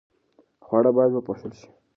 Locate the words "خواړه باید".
0.65-1.11